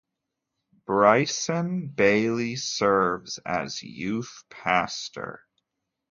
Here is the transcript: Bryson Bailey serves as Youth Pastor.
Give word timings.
Bryson 0.87 1.89
Bailey 1.89 2.55
serves 2.55 3.37
as 3.45 3.83
Youth 3.83 4.45
Pastor. 4.49 5.43